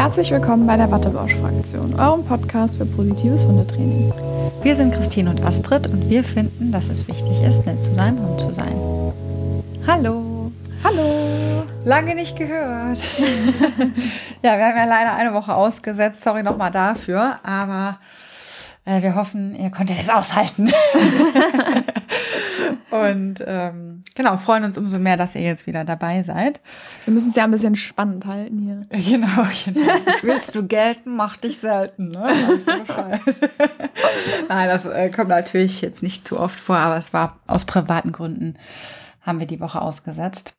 [0.00, 4.10] Herzlich willkommen bei der Wattebausch-Fraktion, eurem Podcast für positives Hundetraining.
[4.62, 8.18] Wir sind Christine und Astrid und wir finden, dass es wichtig ist, nett zu seinem
[8.18, 8.72] Hund zu sein.
[9.86, 10.52] Hallo!
[10.82, 11.64] Hallo!
[11.84, 12.98] Lange nicht gehört.
[14.42, 16.22] ja, wir haben ja leider eine Woche ausgesetzt.
[16.22, 17.98] Sorry nochmal dafür, aber
[18.84, 20.72] äh, wir hoffen, ihr konntet es aushalten.
[22.90, 26.60] Und ähm, genau, freuen uns umso mehr, dass ihr jetzt wieder dabei seid.
[27.04, 28.80] Wir müssen es ja ein bisschen spannend halten hier.
[29.10, 29.92] Genau, genau.
[30.22, 32.10] Willst du gelten, mach dich selten.
[32.10, 32.32] Ne?
[34.48, 38.12] Nein, das äh, kommt natürlich jetzt nicht zu oft vor, aber es war aus privaten
[38.12, 38.56] Gründen,
[39.22, 40.54] haben wir die Woche ausgesetzt.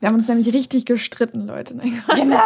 [0.00, 1.74] Wir haben uns nämlich richtig gestritten, Leute.
[2.14, 2.40] Genau.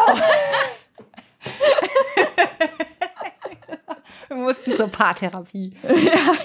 [4.35, 5.77] Wir mussten zur Paartherapie.
[5.83, 5.91] Ja,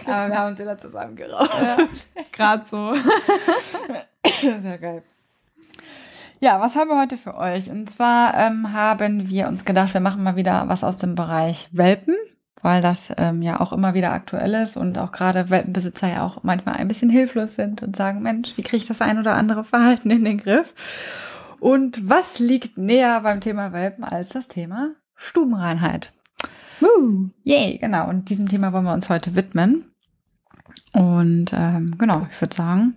[0.03, 0.17] genau.
[0.17, 1.49] Aber wir haben uns wieder zusammengeraubt.
[1.61, 1.77] Ja,
[2.33, 2.93] Gerade so.
[4.41, 5.03] Sehr geil.
[6.41, 7.69] Ja, was haben wir heute für euch?
[7.69, 11.69] Und zwar ähm, haben wir uns gedacht, wir machen mal wieder was aus dem Bereich
[11.71, 12.15] Welpen,
[12.61, 16.43] weil das ähm, ja auch immer wieder aktuell ist und auch gerade Welpenbesitzer ja auch
[16.43, 19.63] manchmal ein bisschen hilflos sind und sagen, Mensch, wie kriege ich das ein oder andere
[19.63, 20.73] Verhalten in den Griff?
[21.59, 26.11] Und was liegt näher beim Thema Welpen als das Thema Stubenreinheit?
[26.79, 27.29] Woo.
[27.43, 28.09] Yay, genau.
[28.09, 29.91] Und diesem Thema wollen wir uns heute widmen.
[30.93, 32.95] Und ähm, genau, ich würde sagen,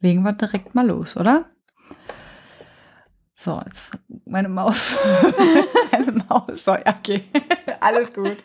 [0.00, 1.46] legen wir direkt mal los, oder?
[3.34, 3.90] So, jetzt
[4.26, 4.96] meine Maus.
[5.92, 6.64] meine Maus.
[6.64, 7.24] So, ja, okay.
[7.80, 8.36] Alles gut.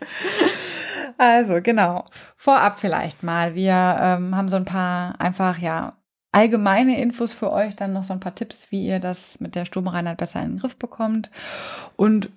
[1.18, 2.06] Also, genau.
[2.38, 3.56] Vorab vielleicht mal.
[3.56, 5.98] Wir ähm, haben so ein paar einfach, ja,
[6.32, 9.66] allgemeine Infos für euch, dann noch so ein paar Tipps, wie ihr das mit der
[9.66, 11.30] Stubenreinheit besser in den Griff bekommt.
[11.96, 12.30] Und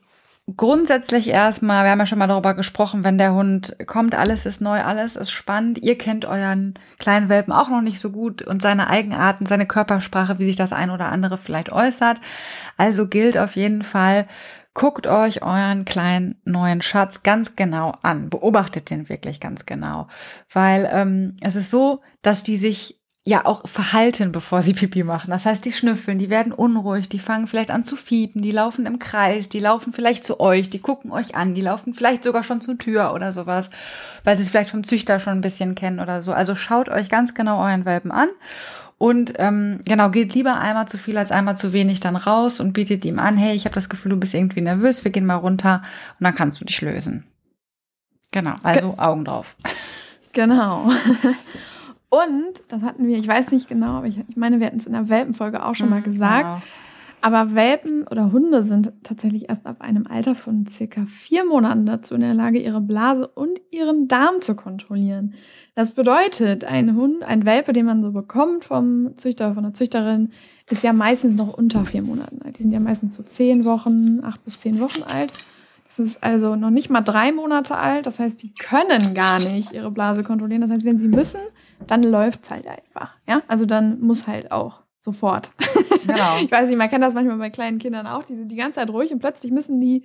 [0.56, 4.60] grundsätzlich erstmal, wir haben ja schon mal darüber gesprochen, wenn der Hund kommt, alles ist
[4.60, 5.78] neu, alles ist spannend.
[5.78, 10.38] Ihr kennt euren kleinen Welpen auch noch nicht so gut und seine Eigenarten, seine Körpersprache,
[10.38, 12.20] wie sich das ein oder andere vielleicht äußert.
[12.76, 14.26] Also gilt auf jeden Fall,
[14.74, 18.30] guckt euch euren kleinen neuen Schatz ganz genau an.
[18.30, 20.08] Beobachtet den wirklich ganz genau.
[20.52, 22.97] Weil ähm, es ist so, dass die sich
[23.28, 25.30] ja auch verhalten, bevor sie Pipi machen.
[25.30, 28.86] Das heißt, die schnüffeln, die werden unruhig, die fangen vielleicht an zu fiepen, die laufen
[28.86, 32.42] im Kreis, die laufen vielleicht zu euch, die gucken euch an, die laufen vielleicht sogar
[32.42, 33.68] schon zur Tür oder sowas,
[34.24, 36.32] weil sie es vielleicht vom Züchter schon ein bisschen kennen oder so.
[36.32, 38.28] Also schaut euch ganz genau euren Welpen an
[38.96, 42.72] und ähm, genau, geht lieber einmal zu viel als einmal zu wenig dann raus und
[42.72, 45.36] bietet ihm an, hey, ich habe das Gefühl, du bist irgendwie nervös, wir gehen mal
[45.36, 45.82] runter
[46.18, 47.24] und dann kannst du dich lösen.
[48.32, 49.54] Genau, also Ge Augen drauf.
[50.32, 50.90] Genau.
[52.10, 54.86] Und, das hatten wir, ich weiß nicht genau, aber ich, ich meine, wir hatten es
[54.86, 56.44] in der Welpenfolge auch schon mal mhm, gesagt.
[56.44, 56.62] Genau.
[57.20, 62.14] Aber Welpen oder Hunde sind tatsächlich erst ab einem Alter von circa vier Monaten dazu
[62.14, 65.34] in der Lage, ihre Blase und ihren Darm zu kontrollieren.
[65.74, 70.30] Das bedeutet, ein Hund, ein Welpe, den man so bekommt vom Züchter, von der Züchterin,
[70.70, 72.58] ist ja meistens noch unter vier Monaten alt.
[72.58, 75.32] Die sind ja meistens so zehn Wochen, acht bis zehn Wochen alt.
[75.86, 78.06] Das ist also noch nicht mal drei Monate alt.
[78.06, 80.60] Das heißt, die können gar nicht ihre Blase kontrollieren.
[80.60, 81.40] Das heißt, wenn sie müssen,
[81.86, 83.14] dann läuft's halt einfach.
[83.26, 85.52] Ja, also dann muss halt auch sofort.
[86.06, 86.38] Genau.
[86.40, 88.24] ich weiß nicht, man kennt das manchmal bei kleinen Kindern auch.
[88.24, 90.04] Die sind die ganze Zeit ruhig und plötzlich müssen die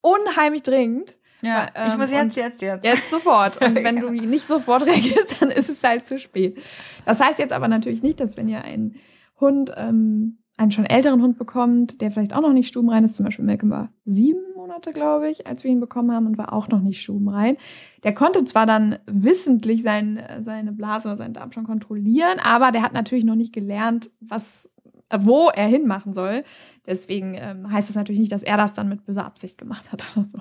[0.00, 1.16] unheimlich dringend.
[1.42, 2.84] Ja, ähm, ich muss jetzt, jetzt, jetzt.
[2.84, 3.60] Jetzt sofort.
[3.62, 4.02] Und wenn ja.
[4.02, 6.60] du nicht sofort reagierst, dann ist es halt zu spät.
[7.04, 8.96] Das heißt jetzt aber natürlich nicht, dass wenn ihr einen
[9.40, 13.26] Hund, ähm, einen schon älteren Hund bekommt, der vielleicht auch noch nicht stubenrein ist, zum
[13.26, 16.66] Beispiel Malcolm war sieben Monate, glaube ich, als wir ihn bekommen haben und war auch
[16.66, 17.56] noch nicht stubenrein.
[18.02, 22.82] Der konnte zwar dann wissentlich sein, seine Blase oder seinen Darm schon kontrollieren, aber der
[22.82, 24.72] hat natürlich noch nicht gelernt, was,
[25.16, 26.42] wo er hinmachen soll.
[26.86, 30.04] Deswegen ähm, heißt das natürlich nicht, dass er das dann mit böser Absicht gemacht hat
[30.16, 30.38] oder so.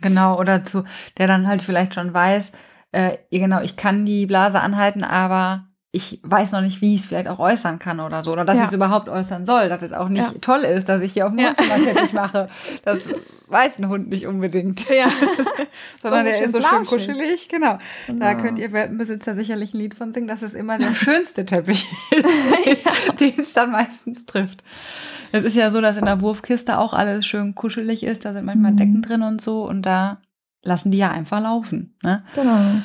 [0.00, 0.84] Genau, oder zu,
[1.18, 2.52] der dann halt vielleicht schon weiß,
[2.92, 7.06] äh, genau, ich kann die Blase anhalten, aber ich weiß noch nicht, wie ich es
[7.06, 8.32] vielleicht auch äußern kann oder so.
[8.32, 8.64] Oder dass ja.
[8.64, 9.68] ich es überhaupt äußern soll.
[9.68, 10.38] Dass es auch nicht ja.
[10.40, 12.20] toll ist, dass ich hier auf dem Wohnzimmerteppich ja.
[12.20, 12.48] mache.
[12.84, 12.98] Das
[13.46, 14.88] weiß ein Hund nicht unbedingt.
[14.88, 15.06] Ja.
[16.02, 17.48] Sondern so der ist so schön kuschelig.
[17.48, 17.78] Genau.
[18.08, 18.18] genau.
[18.18, 21.86] Da könnt ihr Welpenbesitzer sicherlich ein Lied von singen, dass es immer der schönste Teppich
[22.10, 24.64] ist, den es dann meistens trifft.
[25.30, 28.24] Es ist ja so, dass in der Wurfkiste auch alles schön kuschelig ist.
[28.24, 28.76] Da sind manchmal mhm.
[28.78, 29.64] Decken drin und so.
[29.64, 30.18] Und da
[30.64, 31.94] lassen die ja einfach laufen.
[32.02, 32.24] Ne?
[32.34, 32.82] Genau.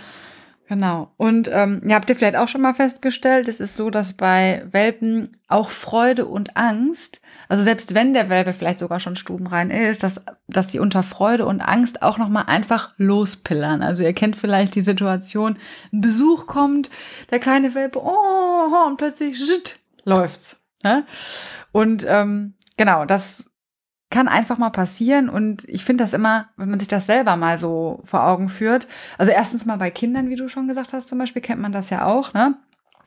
[0.69, 1.11] Genau.
[1.17, 4.63] Und ähm, ihr habt ihr vielleicht auch schon mal festgestellt, es ist so, dass bei
[4.69, 10.03] Welpen auch Freude und Angst, also selbst wenn der Welpe vielleicht sogar schon stubenrein ist,
[10.03, 13.81] dass, dass die unter Freude und Angst auch nochmal einfach lospillern.
[13.81, 15.57] Also ihr kennt vielleicht die Situation,
[15.91, 16.91] ein Besuch kommt,
[17.31, 19.39] der kleine Welpe, oh, und plötzlich
[20.03, 20.57] läuft's.
[20.83, 21.03] Ne?
[21.71, 23.48] Und ähm, genau, das
[24.09, 27.57] kann einfach mal passieren und ich finde das immer, wenn man sich das selber mal
[27.57, 28.87] so vor Augen führt.
[29.17, 31.89] Also erstens mal bei Kindern, wie du schon gesagt hast, zum Beispiel kennt man das
[31.91, 32.55] ja auch, ne?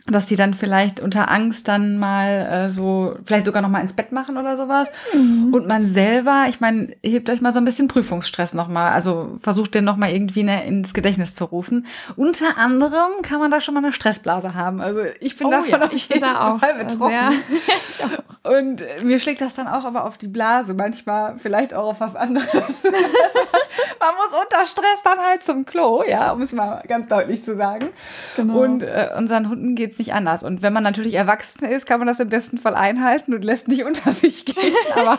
[0.07, 3.93] Dass die dann vielleicht unter Angst dann mal äh, so, vielleicht sogar noch mal ins
[3.93, 4.91] Bett machen oder sowas.
[5.15, 5.55] Mhm.
[5.55, 9.39] Und man selber, ich meine, hebt euch mal so ein bisschen Prüfungsstress noch mal, also
[9.43, 11.87] versucht den noch mal irgendwie ne, ins Gedächtnis zu rufen.
[12.17, 14.81] Unter anderem kann man da schon mal eine Stressblase haben.
[14.81, 17.13] Also ich bin oh, davon ja, auf jeden Fall betroffen.
[18.43, 22.17] Und mir schlägt das dann auch aber auf die Blase, manchmal vielleicht auch auf was
[22.17, 22.49] anderes.
[22.53, 27.57] man muss unter Stress dann halt zum Klo, ja, um es mal ganz deutlich zu
[27.57, 27.91] sagen.
[28.35, 28.63] Genau.
[28.63, 30.43] Und äh, unseren Hunden geht geht's nicht anders.
[30.43, 33.69] Und wenn man natürlich erwachsen ist, kann man das im besten Fall einhalten und lässt
[33.69, 34.75] nicht unter sich gehen.
[34.97, 35.19] Aber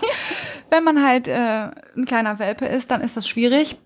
[0.70, 3.78] wenn man halt äh, ein kleiner Welpe ist, dann ist das schwierig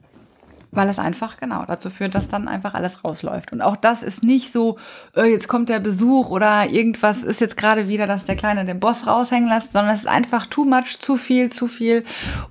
[0.70, 3.52] weil es einfach genau dazu führt, dass dann einfach alles rausläuft.
[3.52, 4.78] Und auch das ist nicht so,
[5.16, 8.80] äh, jetzt kommt der Besuch oder irgendwas ist jetzt gerade wieder, dass der Kleine den
[8.80, 12.04] Boss raushängen lässt, sondern es ist einfach too much, zu viel, zu viel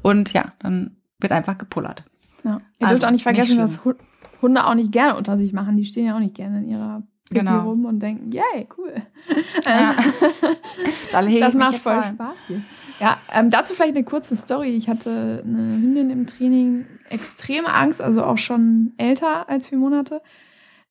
[0.02, 2.04] und ja, dann wird einfach gepullert.
[2.42, 2.58] Ja.
[2.78, 3.94] Ihr also, dürft auch nicht vergessen, nicht dass
[4.42, 5.76] Hunde auch nicht gerne unter sich machen.
[5.76, 7.68] Die stehen ja auch nicht gerne in ihrer genau.
[7.68, 8.94] rum und denken, yay, cool.
[9.64, 9.94] Ja.
[11.40, 12.14] das macht voll rein.
[12.14, 12.62] Spaß hier.
[13.00, 14.70] Ja, ähm, dazu vielleicht eine kurze Story.
[14.70, 20.22] Ich hatte eine Hündin im Training, extreme Angst, also auch schon älter als vier Monate.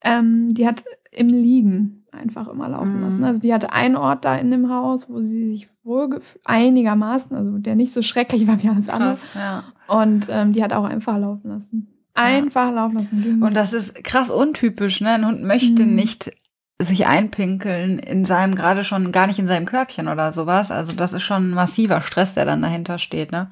[0.02, 3.04] Ähm, die hat im Liegen einfach immer laufen mhm.
[3.04, 3.24] lassen.
[3.24, 7.58] Also die hatte einen Ort da in dem Haus, wo sie sich wohl einigermaßen, also
[7.58, 9.18] der nicht so schrecklich war wie alles andere.
[9.34, 9.64] Ja.
[9.88, 11.94] Und ähm, die hat auch einfach laufen lassen.
[12.16, 13.44] Einfach laufen lassen.
[13.44, 15.12] Und das ist krass untypisch, ne?
[15.12, 15.96] Ein Hund möchte mhm.
[15.96, 16.32] nicht
[16.80, 20.72] sich einpinkeln in seinem, gerade schon gar nicht in seinem Körbchen oder sowas.
[20.72, 23.52] Also das ist schon massiver Stress, der dann dahinter steht, ne?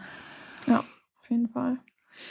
[0.67, 1.77] Ja, auf jeden Fall.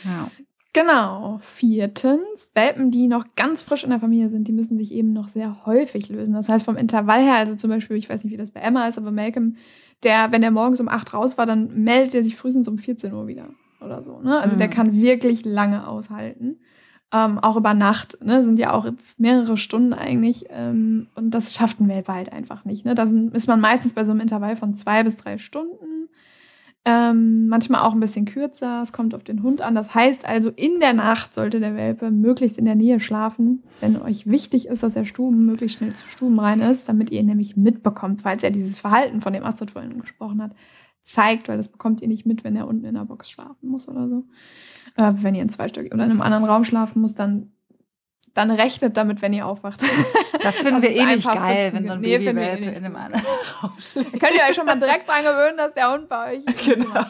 [0.04, 0.28] Ja.
[0.72, 1.38] Genau.
[1.42, 5.28] Viertens, Welpen, die noch ganz frisch in der Familie sind, die müssen sich eben noch
[5.28, 6.32] sehr häufig lösen.
[6.32, 8.88] Das heißt, vom Intervall her, also zum Beispiel, ich weiß nicht, wie das bei Emma
[8.88, 9.56] ist, aber Malcolm,
[10.02, 13.12] der, wenn er morgens um acht raus war, dann meldet er sich frühestens um 14
[13.12, 13.50] Uhr wieder
[13.84, 14.20] oder so.
[14.20, 14.38] Ne?
[14.38, 14.60] Also mhm.
[14.60, 16.58] der kann wirklich lange aushalten.
[17.14, 18.86] Ähm, auch über Nacht, ne, sind ja auch
[19.18, 20.46] mehrere Stunden eigentlich.
[20.48, 22.86] Ähm, und das schafft ein Welpe halt einfach nicht.
[22.86, 22.94] Ne?
[22.94, 26.08] Da ist man meistens bei so einem Intervall von zwei bis drei Stunden.
[26.84, 28.82] Ähm, manchmal auch ein bisschen kürzer.
[28.82, 29.74] Es kommt auf den Hund an.
[29.74, 34.00] Das heißt also, in der Nacht sollte der Welpe möglichst in der Nähe schlafen, wenn
[34.00, 37.26] euch wichtig ist, dass er Stuben möglichst schnell zu Stuben rein ist, damit ihr ihn
[37.26, 40.52] nämlich mitbekommt, falls er dieses Verhalten, von dem Astrid vorhin gesprochen hat,
[41.04, 43.88] zeigt, weil das bekommt ihr nicht mit, wenn er unten in der Box schlafen muss
[43.88, 44.24] oder so.
[44.96, 47.52] Äh, wenn ihr in zwei Stück oder in einem anderen Raum schlafen muss, dann
[48.34, 49.82] dann rechnet damit, wenn ihr aufwacht.
[50.42, 53.24] Das finden wir eh nicht geil, wenn so ein nee, Babywelpe in einem anderen
[53.62, 54.10] Raum schläft.
[54.18, 57.04] Könnt ihr euch schon mal direkt dran gewöhnen, dass der Hund bei euch Genau.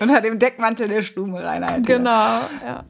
[0.00, 1.82] Unter dem Deckmantel der Stume rein.
[1.84, 2.84] Genau, ja.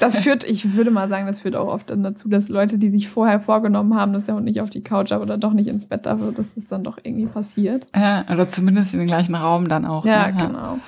[0.00, 2.90] Das führt, ich würde mal sagen, das führt auch oft dann dazu, dass Leute, die
[2.90, 5.68] sich vorher vorgenommen haben, dass der Hund nicht auf die Couch aber oder doch nicht
[5.68, 7.86] ins Bett darf, dass das dann doch irgendwie passiert.
[7.94, 10.04] Ja, oder zumindest in den gleichen Raum dann auch.
[10.04, 10.46] Ja, ne?
[10.46, 10.78] genau.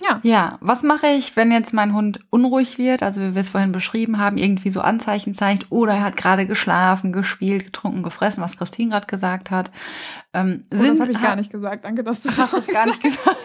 [0.00, 0.20] Ja.
[0.22, 3.72] Ja, was mache ich, wenn jetzt mein Hund unruhig wird, also wie wir es vorhin
[3.72, 8.56] beschrieben haben, irgendwie so Anzeichen zeigt, oder er hat gerade geschlafen, gespielt, getrunken, gefressen, was
[8.56, 9.70] Christine gerade gesagt hat.
[10.32, 11.84] Ähm, oh, das habe ich gar nicht gesagt.
[11.84, 13.36] Danke, dass du hast es gar nicht gesagt.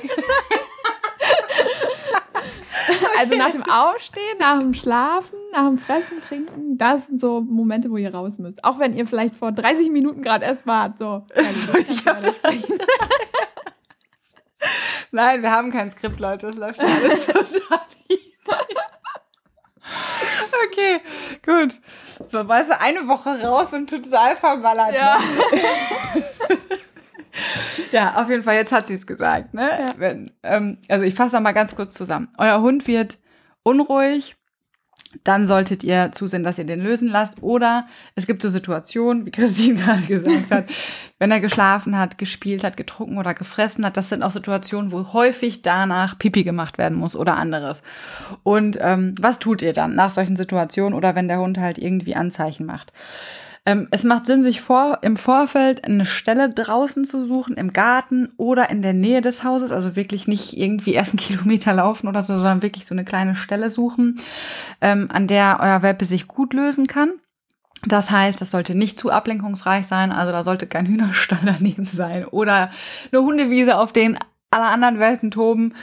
[3.24, 7.90] Also nach dem Aufstehen, nach dem Schlafen, nach dem Fressen, Trinken, das sind so Momente,
[7.90, 8.64] wo ihr raus müsst.
[8.64, 10.98] Auch wenn ihr vielleicht vor 30 Minuten gerade erst wart.
[11.00, 11.26] So.
[15.12, 16.48] Nein, wir haben kein Skript, Leute.
[16.48, 17.80] Das läuft ja alles total.
[20.66, 21.02] Okay,
[21.46, 21.76] gut.
[22.30, 24.96] So, weißt du, eine Woche raus und total verballert.
[24.96, 25.18] Ja.
[27.92, 29.54] Ja, auf jeden Fall, jetzt hat sie es gesagt.
[29.54, 29.70] Ne?
[29.70, 29.94] Ja.
[29.98, 32.30] Wenn, ähm, also ich fasse mal ganz kurz zusammen.
[32.38, 33.18] Euer Hund wird
[33.64, 34.36] unruhig,
[35.24, 37.42] dann solltet ihr zusehen, dass ihr den lösen lasst.
[37.42, 40.66] Oder es gibt so Situationen, wie Christine gerade gesagt hat,
[41.20, 43.98] wenn er geschlafen hat, gespielt hat, getrunken oder gefressen hat.
[43.98, 47.82] Das sind auch Situationen, wo häufig danach Pipi gemacht werden muss oder anderes.
[48.44, 52.16] Und ähm, was tut ihr dann nach solchen Situationen oder wenn der Hund halt irgendwie
[52.16, 52.92] Anzeichen macht?
[53.66, 58.30] Ähm, es macht Sinn, sich vor, im Vorfeld eine Stelle draußen zu suchen, im Garten
[58.36, 59.72] oder in der Nähe des Hauses.
[59.72, 63.36] Also wirklich nicht irgendwie erst einen Kilometer laufen oder so, sondern wirklich so eine kleine
[63.36, 64.20] Stelle suchen,
[64.82, 67.12] ähm, an der euer Welpe sich gut lösen kann.
[67.86, 72.26] Das heißt, das sollte nicht zu ablenkungsreich sein, also da sollte kein Hühnerstall daneben sein
[72.26, 72.70] oder
[73.12, 74.18] eine Hundewiese, auf denen
[74.52, 75.74] alle anderen Welten toben.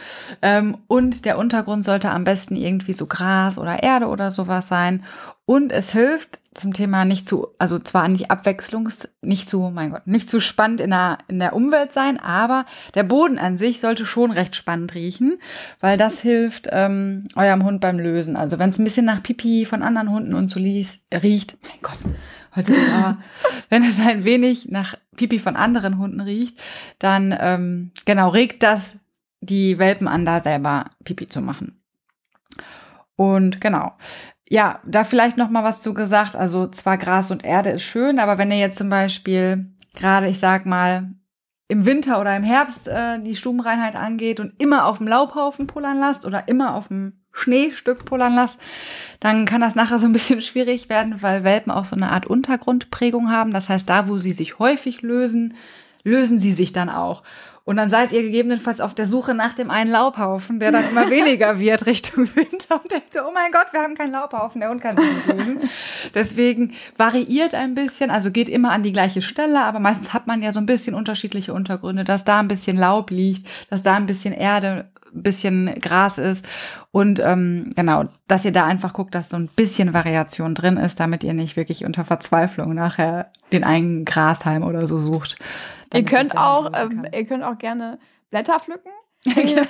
[0.43, 5.05] Ähm, und der Untergrund sollte am besten irgendwie so Gras oder Erde oder sowas sein.
[5.45, 10.07] Und es hilft zum Thema nicht zu, also zwar nicht abwechslungs, nicht zu, mein Gott,
[10.07, 14.05] nicht zu spannend in der, in der Umwelt sein, aber der Boden an sich sollte
[14.05, 15.39] schon recht spannend riechen,
[15.79, 18.35] weil das hilft ähm, eurem Hund beim Lösen.
[18.35, 21.79] Also wenn es ein bisschen nach Pipi von anderen Hunden und so liest, riecht, mein
[21.83, 21.99] Gott,
[22.57, 23.19] heute ist aber,
[23.69, 26.59] wenn es ein wenig nach Pipi von anderen Hunden riecht,
[26.99, 28.99] dann ähm, genau regt das
[29.41, 31.81] die Welpen an, da selber Pipi zu machen.
[33.15, 33.93] Und genau.
[34.51, 36.35] Ja, da vielleicht noch mal was zu gesagt.
[36.35, 40.41] Also zwar Gras und Erde ist schön, aber wenn ihr jetzt zum Beispiel gerade, ich
[40.41, 41.11] sag mal,
[41.69, 46.01] im Winter oder im Herbst äh, die Stubenreinheit angeht und immer auf dem Laubhaufen pullern
[46.01, 48.59] lasst oder immer auf dem Schneestück pullern lasst,
[49.21, 52.27] dann kann das nachher so ein bisschen schwierig werden, weil Welpen auch so eine Art
[52.27, 53.53] Untergrundprägung haben.
[53.53, 55.55] Das heißt, da, wo sie sich häufig lösen,
[56.03, 57.23] lösen sie sich dann auch.
[57.71, 61.09] Und dann seid ihr gegebenenfalls auf der Suche nach dem einen Laubhaufen, der dann immer
[61.09, 64.71] weniger wird Richtung Winter und denkt so, oh mein Gott, wir haben keinen Laubhaufen, der
[64.71, 65.61] Hund kann nicht lösen.
[66.13, 70.43] Deswegen variiert ein bisschen, also geht immer an die gleiche Stelle, aber meistens hat man
[70.43, 74.07] ja so ein bisschen unterschiedliche Untergründe, dass da ein bisschen Laub liegt, dass da ein
[74.07, 76.45] bisschen Erde ein bisschen Gras ist.
[76.91, 80.99] Und ähm, genau, dass ihr da einfach guckt, dass so ein bisschen Variation drin ist,
[80.99, 85.39] damit ihr nicht wirklich unter Verzweiflung nachher den einen Grashalm oder so sucht.
[85.93, 87.99] Ihr könnt auch, äh, ihr könnt auch gerne
[88.31, 88.93] Blätter pflücken.
[89.27, 89.65] Ja.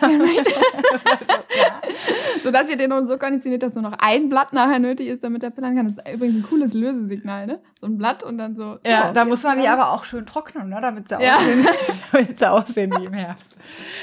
[2.43, 5.25] so dass ihr den Hund so konditioniert, dass nur noch ein Blatt nachher nötig ist,
[5.25, 5.87] damit er pillern kann.
[5.87, 7.61] Das ist übrigens ein cooles Lösesignal, ne?
[7.81, 8.79] So ein Blatt und dann so.
[8.87, 10.79] Ja, so, da muss man die aber auch schön trocknen, ne?
[10.81, 11.35] Damit sie, ja.
[11.35, 11.67] aussehen,
[12.13, 13.57] damit sie aussehen wie im Herbst.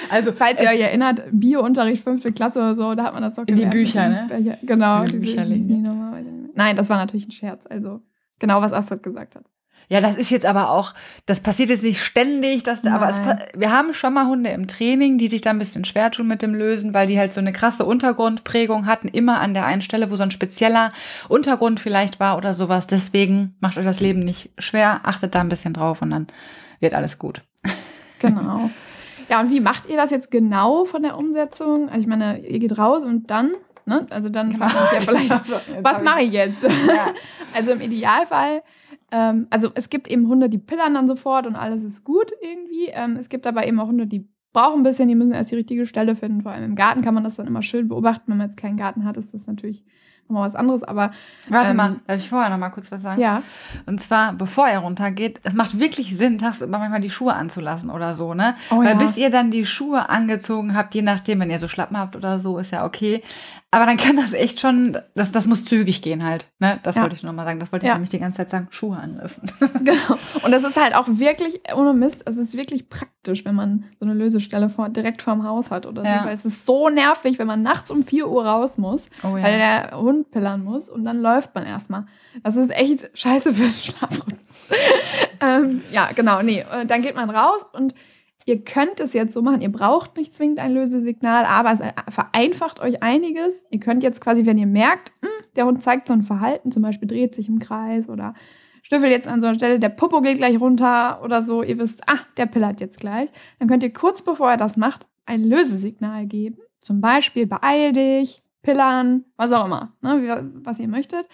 [0.10, 3.48] Also, falls ihr euch erinnert, Biounterricht fünfte Klasse oder so, da hat man das doch
[3.48, 4.26] In die Bücher, ne?
[4.28, 5.04] Welche, genau.
[5.04, 6.50] In die Bücher legen.
[6.56, 7.66] Nein, das war natürlich ein Scherz.
[7.68, 8.02] Also,
[8.40, 9.46] genau, was Astrid gesagt hat.
[9.90, 10.94] Ja, das ist jetzt aber auch,
[11.26, 13.22] das passiert jetzt nicht ständig, dass, aber es,
[13.56, 16.42] wir haben schon mal Hunde im Training, die sich da ein bisschen schwer tun mit
[16.42, 20.12] dem Lösen, weil die halt so eine krasse Untergrundprägung hatten, immer an der einen Stelle,
[20.12, 20.92] wo so ein spezieller
[21.30, 22.88] Untergrund vielleicht war oder sowas.
[22.88, 26.28] Deswegen macht euch das Leben nicht schwer, achtet da ein bisschen drauf und dann
[26.82, 27.42] wird alles gut.
[28.20, 28.70] Genau.
[29.30, 31.90] Ja, und wie macht ihr das jetzt genau von der Umsetzung?
[31.90, 33.52] Also ich meine, ihr geht raus und dann,
[33.86, 34.08] ne?
[34.10, 34.70] Also dann genau.
[34.70, 35.34] fragt ja vielleicht,
[35.82, 36.64] was mache ich jetzt?
[36.64, 37.08] Ja.
[37.54, 38.64] also im Idealfall
[39.12, 42.88] ähm, also es gibt eben Hunde, die pillern dann sofort und alles ist gut irgendwie.
[42.88, 45.56] Ähm, es gibt aber eben auch Hunde, die brauchen ein bisschen, die müssen erst die
[45.56, 46.42] richtige Stelle finden.
[46.42, 48.32] Vor allem im Garten kann man das dann immer schön beobachten.
[48.32, 49.84] Wenn man jetzt keinen Garten hat, ist das natürlich
[50.28, 51.12] nochmal was anderes, aber.
[51.48, 53.22] Warte ähm, mal, darf ich vorher nochmal kurz was sagen?
[53.22, 53.44] Ja.
[53.86, 58.16] Und zwar, bevor er runtergeht, es macht wirklich Sinn, tagsüber manchmal die Schuhe anzulassen oder
[58.16, 58.56] so, ne?
[58.72, 58.94] Oh, Weil ja.
[58.96, 62.40] bis ihr dann die Schuhe angezogen habt, je nachdem, wenn ihr so Schlappen habt oder
[62.40, 63.24] so, ist ja okay.
[63.70, 66.48] Aber dann kann das echt schon, das, das muss zügig gehen halt.
[66.60, 66.80] Ne?
[66.84, 67.02] Das ja.
[67.02, 67.60] wollte ich nochmal sagen.
[67.60, 67.96] Das wollte ich ja.
[67.96, 69.52] nämlich die ganze Zeit sagen, Schuhe anlassen.
[69.84, 70.18] genau.
[70.42, 74.06] Und das ist halt auch wirklich, ohne Mist, es ist wirklich praktisch, wenn man so
[74.06, 76.20] eine Lösestelle vor, direkt vorm Haus hat oder ja.
[76.20, 76.28] so.
[76.28, 79.58] Weil es ist so nervig, wenn man nachts um 4 Uhr raus muss, oh, weil
[79.58, 82.06] der Hund pillern muss und dann läuft man erstmal.
[82.44, 84.40] Das ist echt scheiße für den Schlafrhythmus.
[85.42, 86.62] ähm, ja, genau, nee.
[86.72, 87.94] Äh, dann geht man raus und
[88.48, 92.80] Ihr könnt es jetzt so machen, ihr braucht nicht zwingend ein Lösesignal, aber es vereinfacht
[92.80, 93.66] euch einiges.
[93.72, 96.82] Ihr könnt jetzt quasi, wenn ihr merkt, hm, der Hund zeigt so ein Verhalten, zum
[96.82, 98.36] Beispiel dreht sich im Kreis oder
[98.84, 102.08] Stöffel jetzt an so einer Stelle, der Popo geht gleich runter oder so, ihr wisst,
[102.08, 103.30] ah, der pillert jetzt gleich.
[103.60, 106.60] Dann könnt ihr kurz bevor er das macht, ein Lösesignal geben.
[106.80, 111.28] Zum Beispiel beeil dich, pillern, was auch immer, ne, was ihr möchtet.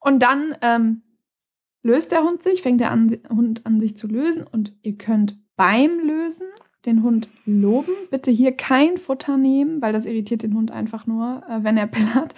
[0.00, 1.02] Und dann ähm,
[1.84, 5.41] löst der Hund sich, fängt der an, Hund an sich zu lösen und ihr könnt
[5.56, 6.46] beim Lösen
[6.86, 7.92] den Hund loben.
[8.10, 11.86] Bitte hier kein Futter nehmen, weil das irritiert den Hund einfach nur, äh, wenn er
[11.88, 12.34] pillert.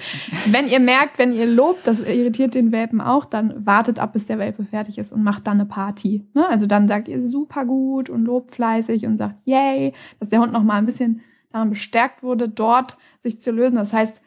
[0.47, 4.27] wenn ihr merkt, wenn ihr lobt, das irritiert den Welpen auch, dann wartet ab, bis
[4.27, 6.27] der Welpe fertig ist und macht dann eine Party.
[6.35, 6.47] Ne?
[6.47, 10.53] Also dann sagt ihr super gut und lobt fleißig und sagt yay, dass der Hund
[10.53, 13.77] noch mal ein bisschen daran bestärkt wurde, dort sich zu lösen.
[13.77, 14.21] Das heißt,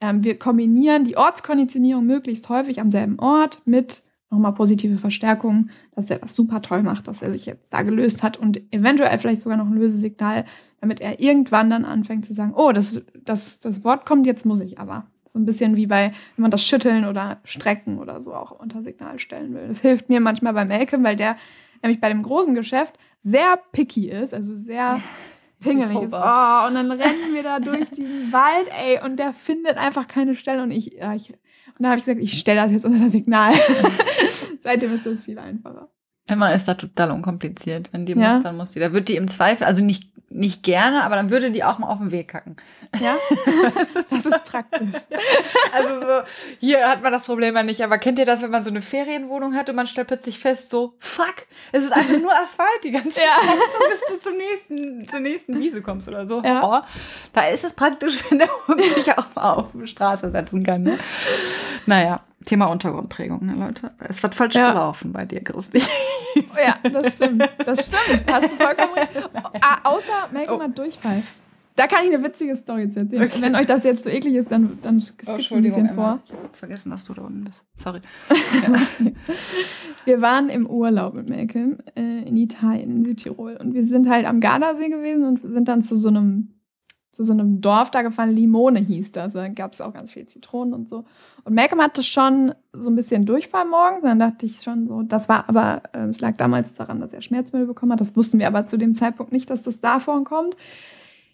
[0.00, 6.10] ähm, wir kombinieren die Ortskonditionierung möglichst häufig am selben Ort mit nochmal positive Verstärkung, dass
[6.10, 9.42] er das super toll macht, dass er sich jetzt da gelöst hat und eventuell vielleicht
[9.42, 10.44] sogar noch ein Lösesignal,
[10.80, 14.60] damit er irgendwann dann anfängt zu sagen, oh, das, das, das Wort kommt, jetzt muss
[14.60, 15.06] ich aber.
[15.28, 18.82] So ein bisschen wie bei, wenn man das Schütteln oder Strecken oder so auch unter
[18.82, 19.68] Signal stellen will.
[19.68, 21.36] Das hilft mir manchmal bei Malcolm, weil der
[21.82, 25.00] nämlich bei dem großen Geschäft sehr picky ist, also sehr
[25.60, 26.12] pingelig ist.
[26.12, 30.34] Oh, und dann rennen wir da durch diesen Wald, ey, und der findet einfach keine
[30.34, 31.32] Stelle und ich, ja, ich
[31.82, 33.52] dann habe ich gesagt, ich stelle das jetzt unter das Signal.
[34.62, 35.88] Seitdem ist das viel einfacher.
[36.28, 37.92] Emma ist da total unkompliziert.
[37.92, 38.34] Wenn die ja.
[38.34, 38.80] muss, dann muss die.
[38.80, 41.88] Da wird die im Zweifel, also nicht nicht gerne, aber dann würde die auch mal
[41.88, 42.56] auf den Weg kacken.
[43.00, 43.16] Ja,
[44.10, 44.88] das ist praktisch.
[45.72, 46.22] Also so,
[46.58, 48.82] hier hat man das Problem ja nicht, aber kennt ihr das, wenn man so eine
[48.82, 52.90] Ferienwohnung hat und man stellt plötzlich fest, so, fuck, es ist einfach nur Asphalt die
[52.90, 53.52] ganze Zeit, ja.
[53.52, 56.42] so, bis du zum nächsten, zur nächsten Wiese kommst oder so.
[56.42, 56.62] Ja.
[56.62, 56.86] Oh,
[57.32, 60.82] da ist es praktisch, wenn der Hund sich auch mal auf die Straße setzen kann.
[60.82, 60.98] Ne?
[61.86, 62.20] Naja.
[62.44, 63.92] Thema Untergrundprägung, ne, Leute?
[63.98, 64.70] Es wird falsch ja.
[64.72, 65.82] gelaufen bei dir, Christi.
[66.34, 67.42] Oh ja, das stimmt.
[67.64, 68.24] Das stimmt.
[68.32, 69.10] Hast du vollkommen recht.
[69.60, 70.62] Ah, außer Malcolm oh.
[70.62, 71.22] hat Durchfall.
[71.76, 73.22] Da kann ich eine witzige Story jetzt erzählen.
[73.22, 73.40] Okay.
[73.40, 76.20] Wenn euch das jetzt so eklig ist, dann, dann skippt oh, ein bisschen vor.
[76.26, 77.64] Ich habe vergessen, dass du da unten bist.
[77.76, 78.00] Sorry.
[80.04, 83.56] wir waren im Urlaub mit Malcolm äh, in Italien, in Südtirol.
[83.56, 86.51] Und wir sind halt am Gardasee gewesen und sind dann zu so einem
[87.12, 89.34] zu so einem Dorf da gefahren, Limone hieß das.
[89.34, 91.04] Da gab es auch ganz viel Zitronen und so.
[91.44, 94.02] Und Malcolm hatte schon so ein bisschen Durchfall morgens.
[94.02, 97.20] Dann dachte ich schon so, das war aber, äh, es lag damals daran, dass er
[97.20, 98.00] Schmerzmittel bekommen hat.
[98.00, 100.56] Das wussten wir aber zu dem Zeitpunkt nicht, dass das davon kommt.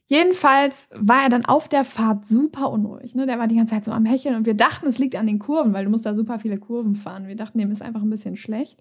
[0.09, 3.15] Jedenfalls war er dann auf der Fahrt super unruhig.
[3.15, 3.27] Ne?
[3.27, 5.39] Der war die ganze Zeit so am Hecheln und wir dachten, es liegt an den
[5.39, 7.29] Kurven, weil du musst da super viele Kurven fahren.
[7.29, 8.79] Wir dachten, dem ist einfach ein bisschen schlecht.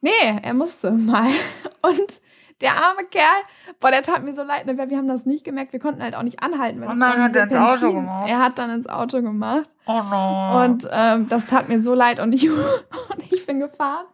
[0.00, 0.10] Nee,
[0.42, 1.30] er musste mal.
[1.82, 2.20] Und
[2.60, 3.42] der arme Kerl,
[3.80, 4.66] boah, der tat mir so leid.
[4.66, 4.76] Ne?
[4.76, 5.72] Wir haben das nicht gemerkt.
[5.72, 6.80] Wir konnten halt auch nicht anhalten.
[6.80, 8.28] Weil oh nein, hat er ins Auto gemacht.
[8.28, 9.76] Er hat dann ins Auto gemacht.
[9.86, 10.70] Oh nein.
[10.70, 12.18] Und ähm, das tat mir so leid.
[12.18, 14.06] Und ich, und ich bin gefahren.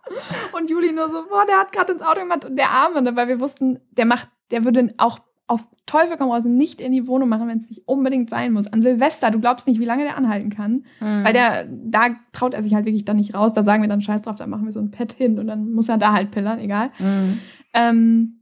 [0.53, 2.45] Und Juli nur so, boah, der hat gerade ins Auto gemacht.
[2.45, 3.15] Und der Arme, ne?
[3.17, 7.07] weil wir wussten, der macht, der würde auch auf Teufel komm raus nicht in die
[7.07, 8.73] Wohnung machen, wenn es nicht unbedingt sein muss.
[8.73, 10.85] An Silvester, du glaubst nicht, wie lange der anhalten kann.
[11.01, 11.25] Mhm.
[11.25, 13.53] Weil der, da traut er sich halt wirklich dann nicht raus.
[13.53, 15.73] Da sagen wir dann Scheiß drauf, da machen wir so ein Pad hin und dann
[15.73, 16.91] muss er da halt pillern, egal.
[16.99, 17.39] Mhm.
[17.75, 18.41] Ähm,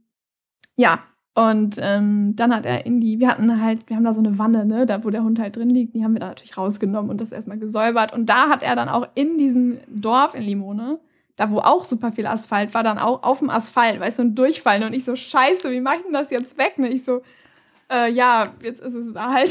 [0.77, 0.99] ja,
[1.33, 4.37] und ähm, dann hat er in die, wir hatten halt, wir haben da so eine
[4.37, 7.09] Wanne, ne, da wo der Hund halt drin liegt, die haben wir dann natürlich rausgenommen
[7.09, 8.13] und das erstmal gesäubert.
[8.13, 10.99] Und da hat er dann auch in diesem Dorf in Limone
[11.41, 14.35] da wo auch super viel Asphalt war, dann auch auf dem Asphalt, weißt du, und
[14.35, 14.83] durchfallen.
[14.83, 16.77] Und ich so, scheiße, wie mach ich denn das jetzt weg?
[16.77, 16.89] Ne?
[16.89, 17.23] Ich so,
[17.91, 19.49] äh, ja, jetzt ist es halt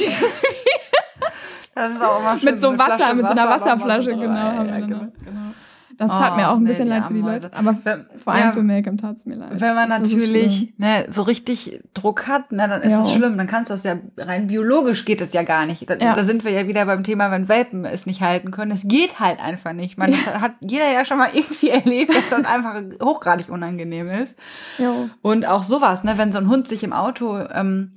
[1.74, 2.52] Das ist auch immer schön.
[2.52, 4.98] Mit so Wasser, Flasche mit so einer Wasserflasche, genau, ja, ja, genau.
[5.24, 5.52] genau.
[6.00, 7.50] Das tat mir auch ein oh, bisschen nee, leid für die Leute.
[7.52, 9.60] Aber wenn, vor allem ja, für Malcolm tat es mir leid.
[9.60, 12.98] Wenn man natürlich so, ne, so richtig Druck hat, ne, dann ist ja.
[13.00, 13.36] das schlimm.
[13.36, 15.90] Dann kannst du das ja rein biologisch geht es ja gar nicht.
[15.90, 16.14] Da, ja.
[16.14, 18.70] da, sind wir ja wieder beim Thema, wenn Welpen es nicht halten können.
[18.70, 19.98] Es geht halt einfach nicht.
[19.98, 20.40] Man ja.
[20.40, 24.38] hat jeder ja schon mal irgendwie erlebt, dass das einfach hochgradig unangenehm ist.
[24.78, 25.10] Jo.
[25.20, 27.96] Und auch sowas, ne, wenn so ein Hund sich im Auto ähm,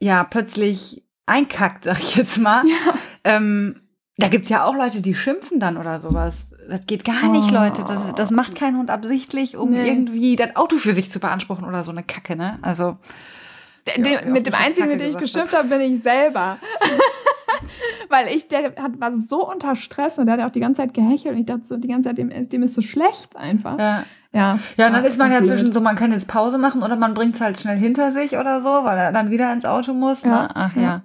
[0.00, 2.62] ja plötzlich einkackt, sag ich jetzt mal.
[3.24, 3.82] Ähm,
[4.18, 6.52] da gibt's ja auch Leute, die schimpfen dann oder sowas.
[6.68, 7.54] Das geht gar nicht, oh.
[7.54, 7.84] Leute.
[7.86, 9.88] Das, das macht kein Hund absichtlich, um nee.
[9.88, 12.58] irgendwie das Auto für sich zu beanspruchen oder so eine Kacke, ne?
[12.62, 12.96] Also.
[13.86, 16.58] De, ja, mit dem einzigen, mit dem ich geschimpft habe, bin ich selber.
[18.10, 20.94] Weil ich, der hat, war so unter Stress und der hat auch die ganze Zeit
[20.94, 23.78] gehechelt und ich dachte so die ganze Zeit, dem, dem ist so schlecht einfach.
[23.78, 24.04] Ja.
[24.30, 26.96] Ja, ja, und dann ist man ja zwischen so, man kann jetzt Pause machen oder
[26.96, 30.22] man bringt's halt schnell hinter sich oder so, weil er dann wieder ins Auto muss.
[30.22, 30.32] Ne?
[30.32, 30.82] Ja, Ach ja.
[30.82, 31.02] ja.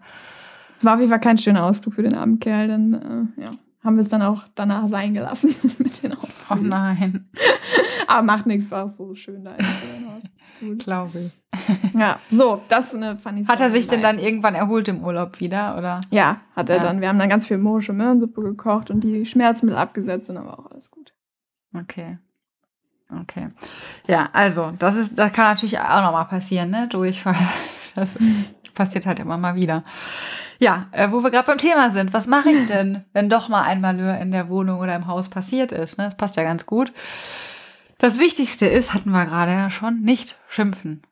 [0.83, 2.93] War auf jeden Fall kein schöner Ausflug für den armen Kerl, dann
[3.37, 3.51] äh, ja,
[3.83, 6.65] haben wir es dann auch danach sein gelassen mit den Ausflügen.
[6.65, 7.29] Oh nein.
[8.07, 9.55] Aber macht nichts, war so schön da
[10.77, 11.93] Glaube ich.
[11.93, 15.39] Ja, so, das ist eine funny Hat er sich denn dann irgendwann erholt im Urlaub
[15.39, 15.99] wieder, oder?
[16.09, 16.83] Ja, hat er ja.
[16.83, 17.01] dann.
[17.01, 20.59] Wir haben dann ganz viel morische Möhrensuppe gekocht und die Schmerzmittel abgesetzt und dann war
[20.59, 21.13] auch alles gut.
[21.73, 22.17] Okay.
[23.21, 23.49] Okay.
[24.07, 26.87] Ja, also, das ist, das kann natürlich auch nochmal passieren, ne?
[26.87, 27.35] Durchfall.
[27.95, 28.09] Das
[28.73, 29.83] passiert halt immer mal wieder.
[30.59, 33.63] Ja, äh, wo wir gerade beim Thema sind, was mache ich denn, wenn doch mal
[33.63, 35.97] ein Malheur in der Wohnung oder im Haus passiert ist?
[35.97, 36.05] Ne?
[36.05, 36.91] Das passt ja ganz gut.
[37.97, 41.03] Das Wichtigste ist, hatten wir gerade ja schon, nicht schimpfen.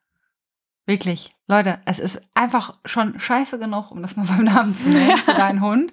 [0.85, 1.31] Wirklich.
[1.47, 5.33] Leute, es ist einfach schon scheiße genug, um das mal beim Namen zu nennen, für
[5.33, 5.91] deinen Hund.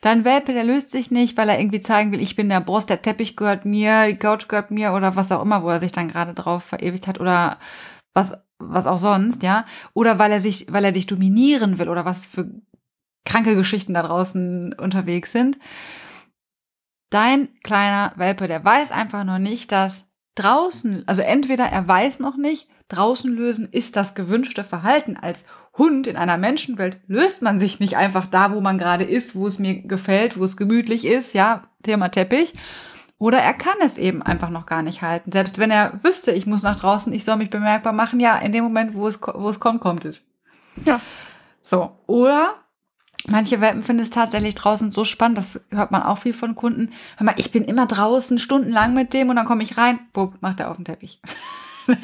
[0.00, 2.86] Dein Welpe, der löst sich nicht, weil er irgendwie zeigen will, ich bin der Boss,
[2.86, 5.92] der Teppich gehört mir, die Couch gehört mir oder was auch immer, wo er sich
[5.92, 7.58] dann gerade drauf verewigt hat oder
[8.12, 9.66] was, was auch sonst, ja.
[9.94, 12.50] Oder weil er sich, weil er dich dominieren will oder was für
[13.24, 15.58] kranke Geschichten da draußen unterwegs sind.
[17.10, 22.36] Dein kleiner Welpe, der weiß einfach noch nicht, dass draußen, also entweder er weiß noch
[22.36, 25.16] nicht, draußen lösen ist das gewünschte Verhalten.
[25.16, 25.44] Als
[25.76, 29.46] Hund in einer Menschenwelt löst man sich nicht einfach da, wo man gerade ist, wo
[29.46, 32.54] es mir gefällt, wo es gemütlich ist, ja, Thema Teppich.
[33.18, 35.32] Oder er kann es eben einfach noch gar nicht halten.
[35.32, 38.52] Selbst wenn er wüsste, ich muss nach draußen, ich soll mich bemerkbar machen, ja, in
[38.52, 40.20] dem Moment, wo es, wo es kommt, kommt es.
[40.84, 41.00] Ja.
[41.62, 41.98] So.
[42.06, 42.54] Oder
[43.28, 46.92] Manche Welpen finden es tatsächlich draußen so spannend, das hört man auch viel von Kunden.
[47.16, 50.40] Hör mal, ich bin immer draußen stundenlang mit dem und dann komme ich rein, bupp,
[50.42, 51.20] macht er auf den Teppich.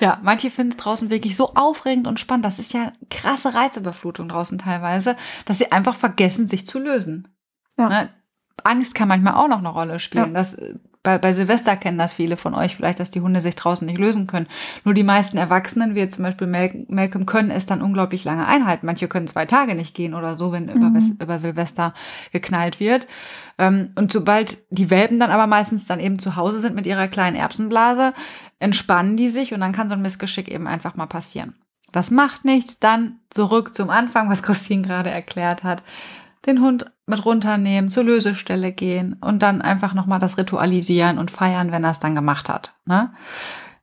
[0.00, 2.44] ja, manche finden es draußen wirklich so aufregend und spannend.
[2.44, 7.28] Das ist ja krasse Reizüberflutung draußen teilweise, dass sie einfach vergessen, sich zu lösen.
[7.76, 7.88] Ja.
[7.88, 8.10] Ne?
[8.64, 10.32] Angst kann manchmal auch noch eine Rolle spielen.
[10.34, 10.40] Ja.
[10.40, 10.56] Das
[11.08, 13.98] bei, bei Silvester kennen das viele von euch vielleicht, dass die Hunde sich draußen nicht
[13.98, 14.46] lösen können.
[14.84, 18.84] Nur die meisten Erwachsenen, wie zum Beispiel Malcolm, können es dann unglaublich lange einhalten.
[18.84, 20.72] Manche können zwei Tage nicht gehen oder so, wenn mhm.
[20.72, 21.94] über, über Silvester
[22.32, 23.06] geknallt wird.
[23.58, 27.08] Ähm, und sobald die Welpen dann aber meistens dann eben zu Hause sind mit ihrer
[27.08, 28.12] kleinen Erbsenblase,
[28.58, 31.54] entspannen die sich und dann kann so ein Missgeschick eben einfach mal passieren.
[31.90, 35.82] Das macht nichts, dann zurück zum Anfang, was Christine gerade erklärt hat
[36.46, 41.72] den Hund mit runternehmen, zur Lösestelle gehen und dann einfach nochmal das ritualisieren und feiern,
[41.72, 42.74] wenn er es dann gemacht hat.
[42.84, 43.12] Ne?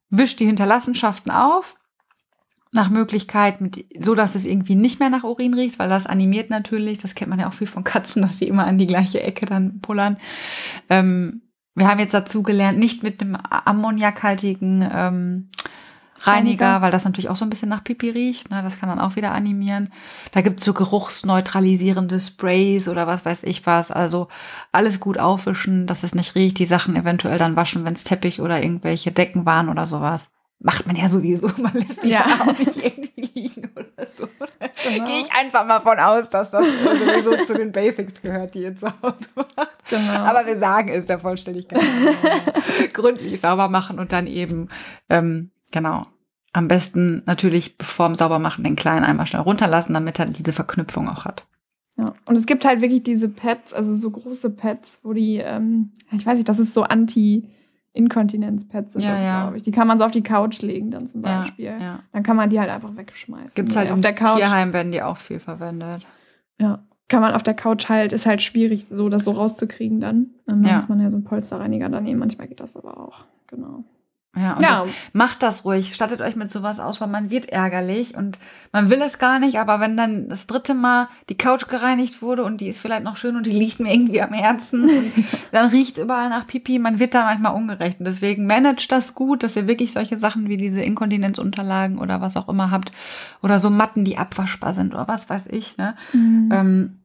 [0.10, 1.76] Wischt die Hinterlassenschaften auf,
[2.72, 6.50] nach Möglichkeit, mit, so dass es irgendwie nicht mehr nach Urin riecht, weil das animiert
[6.50, 9.22] natürlich, das kennt man ja auch viel von Katzen, dass sie immer an die gleiche
[9.22, 10.18] Ecke dann pullern.
[10.90, 11.42] Ähm,
[11.74, 15.50] wir haben jetzt dazu gelernt, nicht mit einem ammoniakhaltigen ähm,
[16.22, 18.50] Reiniger, weil das natürlich auch so ein bisschen nach Pipi riecht.
[18.50, 18.62] Ne?
[18.64, 19.90] Das kann dann auch wieder animieren.
[20.32, 23.92] Da gibt's so geruchsneutralisierende Sprays oder was weiß ich was.
[23.92, 24.28] Also
[24.72, 26.58] alles gut aufwischen, dass es nicht riecht.
[26.58, 30.30] Die Sachen eventuell dann waschen, wenn's Teppich oder irgendwelche Decken waren oder sowas.
[30.60, 31.48] Macht man ja sowieso.
[31.62, 34.28] Man lässt die ja auch nicht irgendwie liegen oder so.
[34.84, 35.06] Genau.
[35.06, 38.76] Gehe ich einfach mal von aus, dass das sowieso zu den Basics gehört, die ihr
[38.76, 39.70] zu Hause macht.
[39.90, 40.14] Genau.
[40.14, 41.82] Aber wir sagen es der Vollständigkeit.
[42.94, 44.70] gründlich sauber machen und dann eben,
[45.10, 46.08] ähm, genau,
[46.54, 51.10] am besten natürlich vor dem Saubermachen den kleinen einmal schnell runterlassen, damit er diese Verknüpfung
[51.10, 51.46] auch hat.
[51.98, 55.92] Ja, und es gibt halt wirklich diese Pads, also so große Pads, wo die, ähm,
[56.12, 57.50] ich weiß nicht, das ist so anti
[57.92, 59.42] Inkontinenzpads sind ja, das, ja.
[59.44, 59.64] glaube ich.
[59.64, 61.66] Die kann man so auf die Couch legen dann zum Beispiel.
[61.66, 62.00] Ja, ja.
[62.12, 63.56] Dann kann man die halt einfach wegschmeißen.
[63.56, 64.38] Gibt es halt auf der Couch.
[64.38, 66.06] Tierheim werden die auch viel verwendet.
[66.60, 66.84] Ja.
[67.08, 70.32] Kann man auf der Couch halt, ist halt schwierig, so das so rauszukriegen dann.
[70.46, 72.20] Dann muss man ja so einen Polsterreiniger da nehmen.
[72.20, 73.24] Manchmal geht das aber auch.
[73.48, 73.86] Genau.
[74.36, 74.82] Ja, und ja.
[74.82, 75.94] Das, macht das ruhig.
[75.94, 78.38] Stattet euch mit sowas aus, weil man wird ärgerlich und
[78.72, 82.44] man will es gar nicht, aber wenn dann das dritte Mal die Couch gereinigt wurde
[82.44, 84.90] und die ist vielleicht noch schön und die liegt mir irgendwie am Herzen,
[85.52, 88.00] dann riecht überall nach Pipi, man wird da manchmal ungerecht.
[88.00, 92.36] Und deswegen managt das gut, dass ihr wirklich solche Sachen wie diese Inkontinenzunterlagen oder was
[92.36, 92.92] auch immer habt
[93.42, 95.96] oder so Matten, die abwaschbar sind oder was weiß ich, ne?
[96.14, 96.50] Mhm.
[96.52, 97.00] Ähm,